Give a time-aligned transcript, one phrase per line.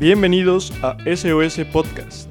[0.00, 2.30] Bienvenidos a SOS Podcast.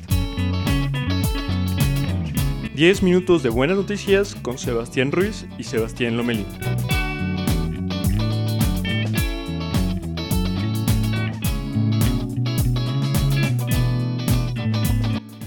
[2.73, 6.45] 10 minutos de buenas noticias con Sebastián Ruiz y Sebastián Lomelín.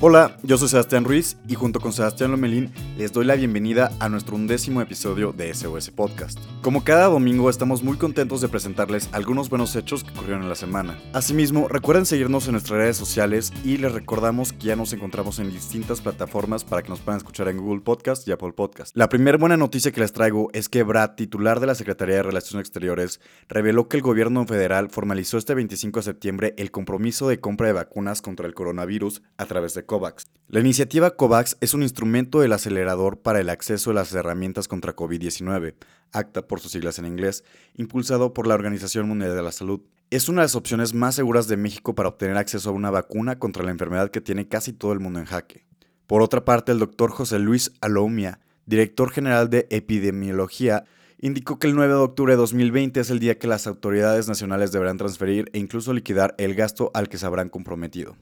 [0.03, 4.09] Hola, yo soy Sebastián Ruiz y junto con Sebastián Lomelín les doy la bienvenida a
[4.09, 6.38] nuestro undécimo episodio de SOS Podcast.
[6.62, 10.55] Como cada domingo estamos muy contentos de presentarles algunos buenos hechos que ocurrieron en la
[10.55, 10.98] semana.
[11.12, 15.51] Asimismo, recuerden seguirnos en nuestras redes sociales y les recordamos que ya nos encontramos en
[15.51, 18.97] distintas plataformas para que nos puedan escuchar en Google Podcast y Apple Podcast.
[18.97, 22.23] La primera buena noticia que les traigo es que Brad, titular de la Secretaría de
[22.23, 23.20] Relaciones Exteriores,
[23.51, 27.75] reveló que el gobierno federal formalizó este 25 de septiembre el compromiso de compra de
[27.75, 30.27] vacunas contra el coronavirus a través de COVAX.
[30.47, 34.95] La iniciativa COVAX es un instrumento del acelerador para el acceso a las herramientas contra
[34.95, 35.75] COVID-19,
[36.12, 37.42] ACTA por sus siglas en inglés,
[37.75, 39.81] impulsado por la Organización Mundial de la Salud.
[40.11, 43.41] Es una de las opciones más seguras de México para obtener acceso a una vacuna
[43.41, 45.67] contra la enfermedad que tiene casi todo el mundo en jaque.
[46.07, 50.84] Por otra parte, el doctor José Luis Alomia, director general de epidemiología,
[51.19, 54.70] indicó que el 9 de octubre de 2020 es el día que las autoridades nacionales
[54.70, 58.17] deberán transferir e incluso liquidar el gasto al que se habrán comprometido.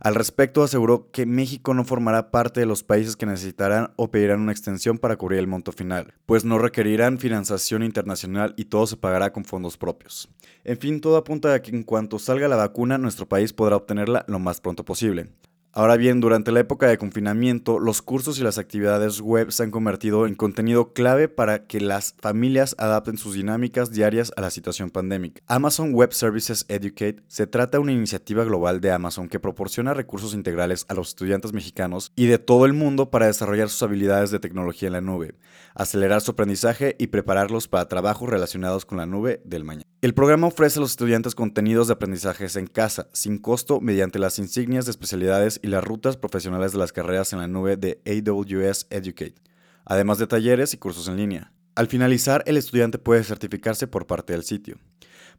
[0.00, 4.40] Al respecto, aseguró que México no formará parte de los países que necesitarán o pedirán
[4.40, 8.96] una extensión para cubrir el monto final, pues no requerirán financiación internacional y todo se
[8.96, 10.28] pagará con fondos propios.
[10.64, 14.24] En fin, todo apunta a que en cuanto salga la vacuna, nuestro país podrá obtenerla
[14.28, 15.30] lo más pronto posible.
[15.72, 19.70] Ahora bien, durante la época de confinamiento, los cursos y las actividades web se han
[19.70, 24.88] convertido en contenido clave para que las familias adapten sus dinámicas diarias a la situación
[24.88, 25.42] pandémica.
[25.46, 30.32] Amazon Web Services Educate se trata de una iniciativa global de Amazon que proporciona recursos
[30.32, 34.40] integrales a los estudiantes mexicanos y de todo el mundo para desarrollar sus habilidades de
[34.40, 35.34] tecnología en la nube,
[35.74, 39.84] acelerar su aprendizaje y prepararlos para trabajos relacionados con la nube del mañana.
[40.00, 44.38] El programa ofrece a los estudiantes contenidos de aprendizajes en casa, sin costo, mediante las
[44.38, 48.86] insignias de especialidades y las rutas profesionales de las carreras en la nube de AWS
[48.90, 49.36] Educate,
[49.84, 51.52] además de talleres y cursos en línea.
[51.74, 54.78] Al finalizar, el estudiante puede certificarse por parte del sitio.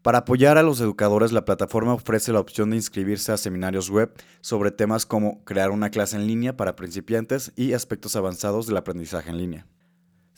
[0.01, 4.13] Para apoyar a los educadores, la plataforma ofrece la opción de inscribirse a seminarios web
[4.39, 9.29] sobre temas como crear una clase en línea para principiantes y aspectos avanzados del aprendizaje
[9.29, 9.67] en línea.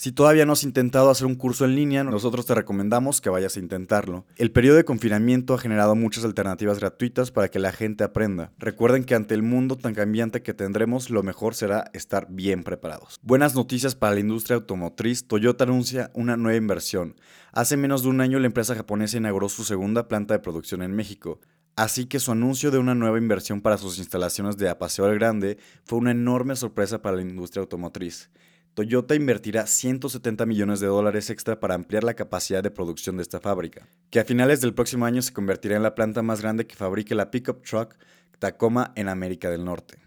[0.02, 3.56] Si todavía no has intentado hacer un curso en línea, nosotros te recomendamos que vayas
[3.56, 4.26] a intentarlo.
[4.36, 8.52] El periodo de confinamiento ha generado muchas alternativas gratuitas para que la gente aprenda.
[8.58, 13.20] Recuerden que ante el mundo tan cambiante que tendremos, lo mejor será estar bien preparados.
[13.22, 15.28] Buenas noticias para la industria automotriz.
[15.28, 17.16] Toyota anuncia una nueva inversión.
[17.52, 20.96] Hace menos de un año la empresa japonesa inauguró su segunda planta de producción en
[20.96, 21.42] México.
[21.76, 25.60] Así que su anuncio de una nueva inversión para sus instalaciones de Apaseo del Grande
[25.84, 28.32] fue una enorme sorpresa para la industria automotriz.
[28.74, 33.42] Toyota invertirá 170 millones de dólares extra para ampliar la capacidad de producción de esta
[33.42, 36.76] fábrica, que a finales del próximo año se convertirá en la planta más grande que
[36.76, 37.98] fabrique la pickup truck
[38.40, 40.00] Tacoma en América del Norte.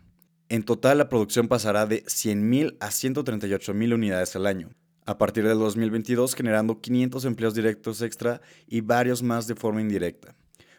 [0.48, 4.70] En total, la producción pasará de 100.000 a 138.000 unidades al año,
[5.04, 10.34] a partir del 2022 generando 500 empleos directos extra y varios más de forma indirecta.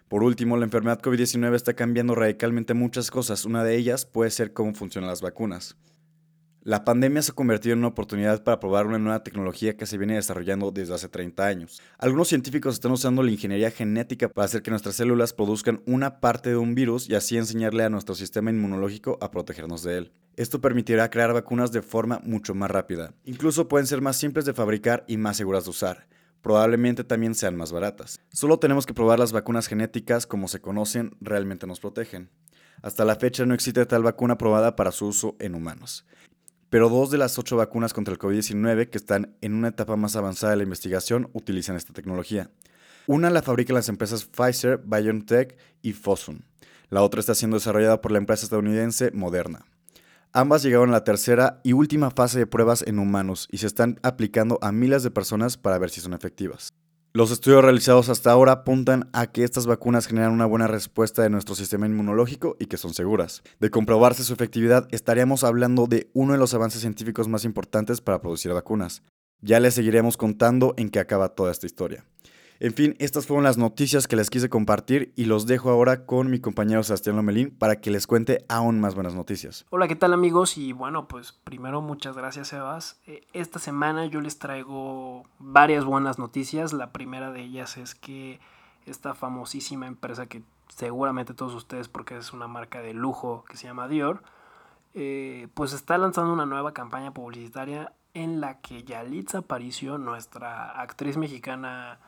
[0.08, 3.46] Por último, la enfermedad COVID-19 está cambiando radicalmente muchas cosas.
[3.46, 5.78] Una de ellas puede ser cómo funcionan las vacunas.
[6.66, 10.00] La pandemia se ha convertido en una oportunidad para probar una nueva tecnología que se
[10.00, 11.80] viene desarrollando desde hace 30 años.
[12.00, 16.50] Algunos científicos están usando la ingeniería genética para hacer que nuestras células produzcan una parte
[16.50, 20.12] de un virus y así enseñarle a nuestro sistema inmunológico a protegernos de él.
[20.38, 23.14] Esto permitirá crear vacunas de forma mucho más rápida.
[23.26, 26.08] Incluso pueden ser más simples de fabricar y más seguras de usar
[26.42, 28.20] probablemente también sean más baratas.
[28.32, 32.30] Solo tenemos que probar las vacunas genéticas como se conocen realmente nos protegen.
[32.84, 36.06] Hasta la fecha no existe tal vacuna probada para su uso en humanos
[36.70, 40.16] pero dos de las ocho vacunas contra el COVID-19 que están en una etapa más
[40.16, 42.50] avanzada de la investigación utilizan esta tecnología.
[43.08, 46.46] Una la fabrican las empresas Pfizer, BioNTech y Fosun.
[46.90, 49.66] La otra está siendo desarrollada por la empresa estadounidense Moderna.
[50.34, 54.00] Ambas llegaron a la tercera y última fase de pruebas en humanos y se están
[54.04, 56.74] aplicando a miles de personas para ver si son efectivas.
[57.16, 61.30] Los estudios realizados hasta ahora apuntan a que estas vacunas generan una buena respuesta de
[61.30, 63.42] nuestro sistema inmunológico y que son seguras.
[63.58, 68.20] De comprobarse su efectividad, estaríamos hablando de uno de los avances científicos más importantes para
[68.20, 69.02] producir vacunas.
[69.40, 72.06] Ya les seguiremos contando en qué acaba toda esta historia.
[72.60, 76.30] En fin, estas fueron las noticias que les quise compartir y los dejo ahora con
[76.30, 79.66] mi compañero Sebastián Lomelín para que les cuente aún más buenas noticias.
[79.72, 80.58] Hola, ¿qué tal amigos?
[80.58, 82.98] Y bueno, pues primero muchas gracias Sebas.
[83.08, 86.72] Eh, esta semana yo les traigo varias buenas noticias.
[86.72, 88.40] La primera de ellas es que
[88.86, 93.68] esta famosísima empresa que seguramente todos ustedes porque es una marca de lujo que se
[93.68, 94.24] llama Dior,
[94.94, 101.18] eh, pues está lanzando una nueva campaña publicitaria en la que Yalitza Aparicio, nuestra actriz
[101.18, 102.00] mexicana,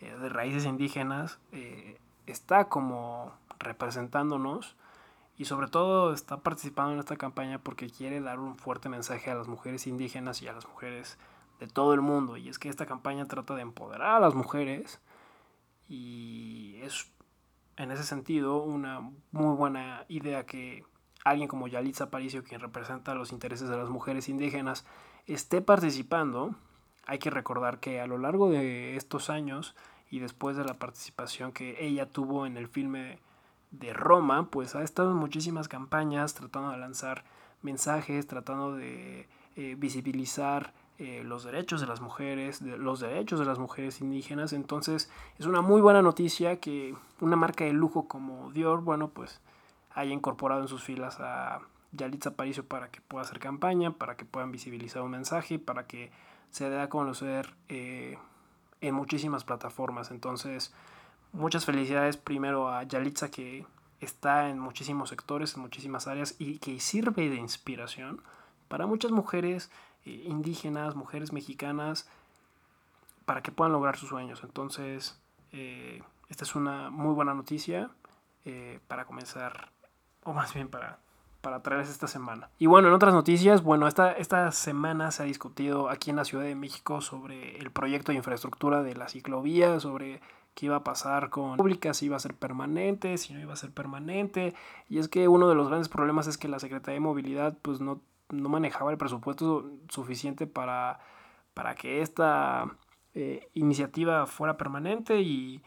[0.00, 4.76] eh, de raíces indígenas eh, está como representándonos
[5.36, 9.34] y sobre todo está participando en esta campaña porque quiere dar un fuerte mensaje a
[9.34, 11.18] las mujeres indígenas y a las mujeres
[11.60, 12.36] de todo el mundo.
[12.36, 15.00] Y es que esta campaña trata de empoderar a las mujeres
[15.88, 17.10] y es
[17.76, 19.00] en ese sentido una
[19.32, 20.84] muy buena idea que
[21.24, 24.84] alguien como Yalitza Aparicio, quien representa los intereses de las mujeres indígenas,
[25.26, 26.54] esté participando.
[27.06, 29.74] Hay que recordar que a lo largo de estos años
[30.10, 33.18] y después de la participación que ella tuvo en el filme
[33.70, 37.24] de Roma, pues ha estado en muchísimas campañas tratando de lanzar
[37.62, 43.58] mensajes, tratando de eh, visibilizar eh, los derechos de las mujeres, los derechos de las
[43.58, 44.52] mujeres indígenas.
[44.52, 49.40] Entonces es una muy buena noticia que una marca de lujo como Dior, bueno, pues
[49.94, 51.60] haya incorporado en sus filas a
[51.92, 56.10] Yalitza Aparicio para que pueda hacer campaña, para que puedan visibilizar un mensaje, para que
[56.54, 58.16] se dé a conocer eh,
[58.80, 60.12] en muchísimas plataformas.
[60.12, 60.72] Entonces,
[61.32, 63.66] muchas felicidades primero a Yalitza que
[64.00, 68.22] está en muchísimos sectores, en muchísimas áreas y que sirve de inspiración
[68.68, 69.68] para muchas mujeres
[70.04, 72.08] eh, indígenas, mujeres mexicanas,
[73.24, 74.42] para que puedan lograr sus sueños.
[74.44, 77.90] Entonces, eh, esta es una muy buena noticia
[78.86, 79.70] para comenzar,
[80.22, 80.98] o más bien para,
[81.44, 82.50] para traerles esta semana.
[82.58, 86.24] Y bueno, en otras noticias, bueno, esta, esta semana se ha discutido aquí en la
[86.24, 90.20] Ciudad de México sobre el proyecto de infraestructura de la ciclovía, sobre
[90.56, 93.56] qué iba a pasar con públicas, si iba a ser permanente, si no iba a
[93.56, 94.54] ser permanente.
[94.88, 97.80] Y es que uno de los grandes problemas es que la Secretaría de Movilidad pues
[97.80, 98.00] no
[98.30, 101.00] no manejaba el presupuesto suficiente para,
[101.54, 102.76] para que esta
[103.14, 105.62] eh, iniciativa fuera permanente y,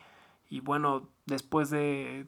[0.64, 2.28] bueno, después de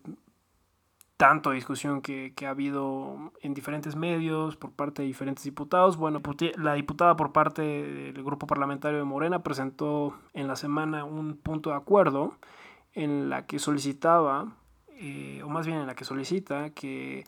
[1.19, 5.98] tanto discusión que, ha habido en diferentes medios por parte de diferentes diputados.
[5.98, 6.21] Bueno,
[6.56, 11.71] la diputada por parte del grupo parlamentario de Morena presentó en la semana un punto
[11.71, 12.38] de acuerdo
[12.94, 14.54] en la que solicitaba,
[14.92, 17.25] eh, o más bien en la que solicita que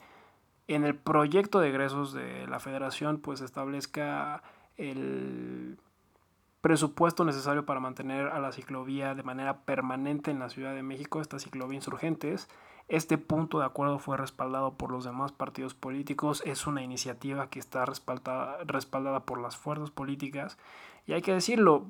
[0.68, 4.42] en el proyecto de egresos de la federación pues establezca
[4.78, 5.78] el
[6.62, 11.20] presupuesto necesario para mantener a la ciclovía de manera permanente en la Ciudad de México,
[11.20, 12.48] esta ciclovía insurgentes.
[12.92, 17.58] Este punto de acuerdo fue respaldado por los demás partidos políticos, es una iniciativa que
[17.58, 20.58] está respaldada, respaldada por las fuerzas políticas
[21.06, 21.86] y hay que decirlo,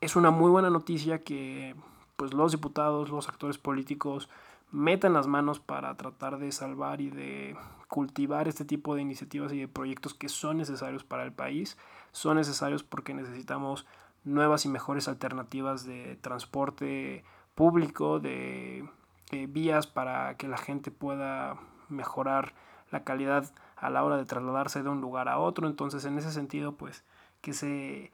[0.00, 1.74] es una muy buena noticia que
[2.16, 4.28] pues los diputados, los actores políticos
[4.70, 7.56] metan las manos para tratar de salvar y de
[7.88, 11.76] cultivar este tipo de iniciativas y de proyectos que son necesarios para el país.
[12.12, 13.84] Son necesarios porque necesitamos
[14.22, 17.24] nuevas y mejores alternativas de transporte
[17.56, 18.88] público, de,
[19.30, 21.56] vías para que la gente pueda
[21.88, 22.52] mejorar
[22.90, 25.66] la calidad a la hora de trasladarse de un lugar a otro.
[25.66, 27.04] Entonces, en ese sentido, pues
[27.40, 28.12] que se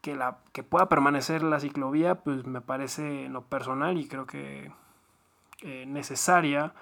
[0.00, 4.70] que la que pueda permanecer la ciclovía, pues me parece lo personal y creo que
[5.62, 6.72] eh, necesaria,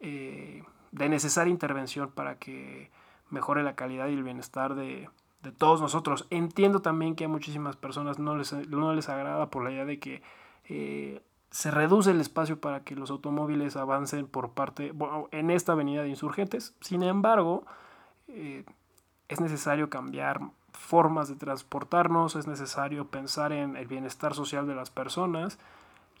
[0.00, 0.62] eh,
[0.92, 2.90] de necesaria intervención para que
[3.30, 5.08] mejore la calidad y el bienestar de,
[5.58, 6.26] todos nosotros.
[6.30, 9.98] Entiendo también que a muchísimas personas no les, no les agrada por la idea de
[9.98, 10.22] que
[10.68, 11.20] eh,
[11.54, 16.02] se reduce el espacio para que los automóviles avancen por parte, bueno, en esta avenida
[16.02, 16.74] de insurgentes.
[16.80, 17.64] Sin embargo,
[18.26, 20.40] es necesario cambiar
[20.72, 25.60] formas de transportarnos, es necesario pensar en el bienestar social de las personas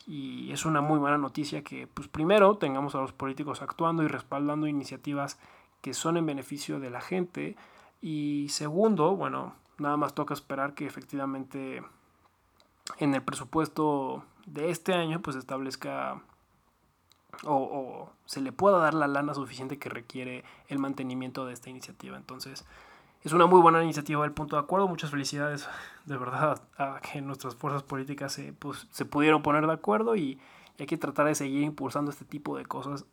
[0.06, 4.06] y es una muy buena noticia que, pues primero, tengamos a los políticos actuando y
[4.06, 5.40] respaldando iniciativas
[5.80, 7.56] que son en beneficio de la gente.
[8.00, 11.82] Y segundo, bueno, nada más toca esperar que efectivamente
[12.98, 16.22] en el presupuesto de este año pues establezca
[17.44, 21.70] o, o, se le pueda dar la lana suficiente que requiere el mantenimiento de esta
[21.70, 22.16] iniciativa.
[22.16, 22.64] Entonces,
[23.24, 24.86] es una muy buena iniciativa el punto de acuerdo.
[24.86, 25.68] Muchas felicidades
[26.04, 30.38] de verdad a que nuestras fuerzas políticas se, pues, se pudieron poner de acuerdo y
[30.78, 33.04] hay que tratar de seguir impulsando este tipo de cosas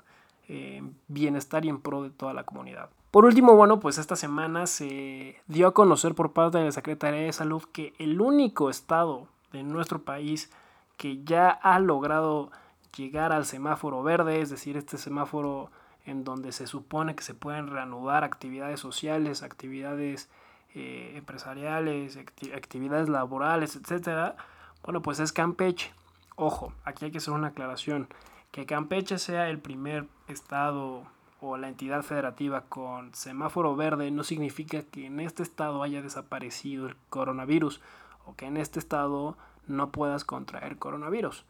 [0.47, 2.89] en bienestar y en pro de toda la comunidad.
[3.11, 7.21] Por último, bueno, pues esta semana se dio a conocer por parte de la Secretaría
[7.21, 10.51] de Salud que el único estado de nuestro país
[11.01, 12.51] que ya ha logrado
[12.95, 15.71] llegar al semáforo verde, es decir, este semáforo
[16.05, 20.29] en donde se supone que se pueden reanudar actividades sociales, actividades
[20.75, 22.19] eh, empresariales,
[22.55, 24.35] actividades laborales, etcétera,
[24.83, 25.91] bueno, pues es Campeche.
[26.35, 28.07] Ojo, aquí hay que hacer una aclaración.
[28.51, 31.07] Que Campeche sea el primer estado
[31.39, 36.85] o la entidad federativa con semáforo verde no significa que en este estado haya desaparecido
[36.85, 37.81] el coronavirus
[38.27, 39.35] o que en este estado
[39.71, 41.45] no puedas contraer coronavirus.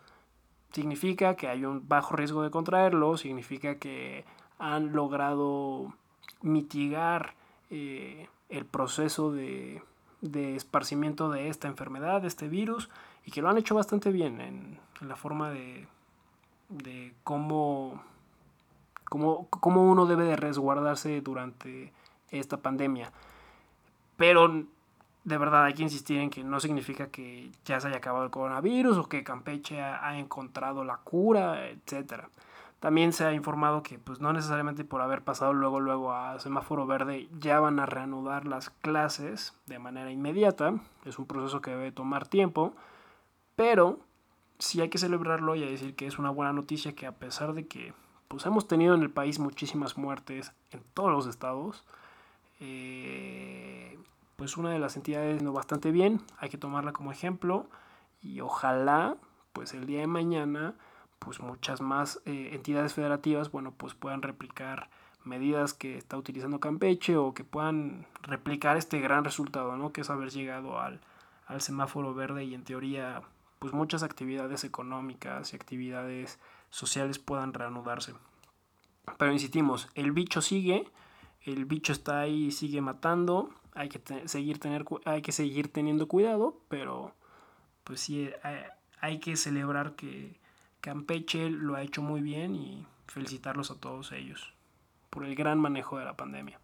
[0.71, 4.23] Significa que hay un bajo riesgo de contraerlo, significa que
[4.57, 5.93] han logrado
[6.41, 7.33] mitigar
[7.69, 9.81] eh, el proceso de,
[10.21, 12.89] esparcimiento de esta enfermedad, de este virus,
[13.25, 15.87] y que lo han hecho bastante bien en, la forma de,
[17.23, 18.03] cómo
[19.05, 21.91] cómo, cómo uno debe de resguardarse durante
[22.29, 23.11] esta pandemia.
[24.15, 24.65] Pero
[25.23, 28.31] de verdad hay que insistir en que no significa que ya se haya acabado el
[28.31, 32.25] coronavirus o que Campeche ha, encontrado la cura, etc.
[32.79, 36.87] También se ha informado que pues no necesariamente por haber pasado luego luego a semáforo
[36.87, 40.73] verde ya van a reanudar las clases de manera inmediata.
[41.05, 42.73] Es un proceso que debe tomar tiempo,
[43.55, 43.99] pero
[44.57, 47.67] sí hay que celebrarlo y decir que es una buena noticia que a pesar de
[47.67, 47.93] que
[48.27, 51.83] pues hemos tenido en el país muchísimas muertes en todos los estados,
[52.61, 53.99] eh,
[54.41, 57.67] pues una de las entidades no bastante bien, hay que tomarla como ejemplo
[58.23, 59.15] y ojalá
[59.53, 60.73] pues el día de mañana
[61.19, 64.89] pues muchas más eh, entidades federativas bueno pues puedan replicar
[65.23, 69.93] medidas que está utilizando Campeche o que puedan replicar este gran resultado, ¿no?
[69.93, 71.01] Que es haber llegado al,
[71.45, 73.21] al semáforo verde y en teoría
[73.59, 76.39] pues muchas actividades económicas y actividades
[76.71, 78.15] sociales puedan reanudarse.
[79.19, 80.89] Pero insistimos, el bicho sigue,
[81.43, 86.07] el bicho está ahí y sigue matando, hay que seguir tener hay que seguir teniendo
[86.07, 87.13] cuidado pero
[87.83, 88.57] pues sí hay,
[88.99, 90.39] hay, que celebrar que
[90.81, 94.53] Campeche lo ha hecho muy bien y felicitarlos a todos ellos
[95.09, 96.59] por el gran manejo de la pandemia.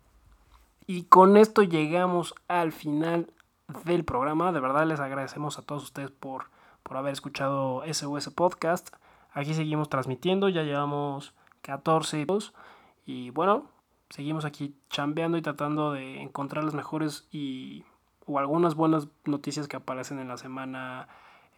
[0.86, 3.32] Y con esto llegamos al final
[3.84, 4.54] del programa.
[4.54, 6.46] De verdad les agradecemos a todos ustedes por
[6.88, 8.96] por haber escuchado SOS Podcast.
[9.34, 12.26] Aquí seguimos transmitiendo ya llevamos 14
[13.06, 13.76] y bueno
[14.10, 17.84] seguimos aquí chambeando y tratando de encontrar las mejores y
[18.26, 21.08] o algunas buenas noticias que aparecen en la semana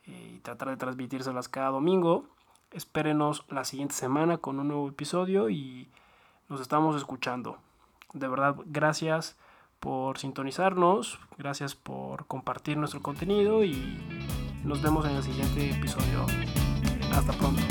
[0.06, 2.26] eh, y tratar de transmitírselas cada domingo.
[2.72, 5.90] Espérenos la siguiente semana con un nuevo episodio y
[6.48, 7.58] nos estamos escuchando.
[8.14, 9.36] De verdad, gracias
[9.80, 14.00] por sintonizarnos, gracias por compartir nuestro contenido y
[14.64, 16.26] nos vemos en el siguiente episodio.
[17.12, 17.62] Hasta pronto.